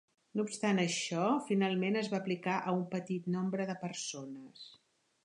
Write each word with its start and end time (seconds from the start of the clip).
No 0.37 0.43
obstant 0.45 0.81
això, 0.83 1.25
finalment 1.49 1.99
es 2.01 2.09
va 2.13 2.19
aplicar 2.25 2.55
a 2.71 2.73
un 2.79 2.81
petit 2.97 3.29
nombre 3.37 3.69
de 3.73 3.77
persones. 3.85 4.65